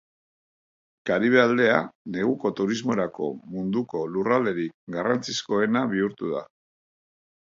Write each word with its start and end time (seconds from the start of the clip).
Karibe 1.09 1.39
aldea 1.41 1.75
neguko 2.15 2.51
turismorako 2.61 3.27
munduko 3.57 4.01
lurralderik 4.15 4.73
garrantzizkoena 4.97 5.83
bihurtu 5.95 6.33
da. 6.33 6.43